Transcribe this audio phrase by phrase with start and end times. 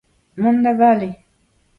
[0.41, 1.07] Mont da vale!